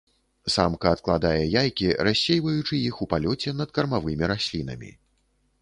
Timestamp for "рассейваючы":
2.09-2.79